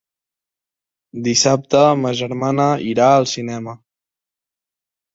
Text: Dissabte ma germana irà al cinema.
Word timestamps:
Dissabte 1.27 1.83
ma 2.05 2.15
germana 2.23 2.67
irà 2.97 3.13
al 3.21 3.31
cinema. 3.37 3.81